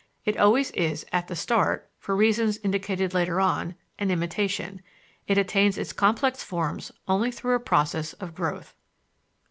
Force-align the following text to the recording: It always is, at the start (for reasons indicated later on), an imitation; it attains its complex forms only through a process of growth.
It 0.25 0.35
always 0.35 0.71
is, 0.71 1.05
at 1.11 1.27
the 1.27 1.35
start 1.35 1.87
(for 1.99 2.15
reasons 2.15 2.57
indicated 2.63 3.13
later 3.13 3.39
on), 3.39 3.75
an 3.99 4.09
imitation; 4.09 4.81
it 5.27 5.37
attains 5.37 5.77
its 5.77 5.93
complex 5.93 6.41
forms 6.41 6.91
only 7.07 7.29
through 7.29 7.53
a 7.53 7.59
process 7.59 8.13
of 8.13 8.33
growth. 8.33 8.73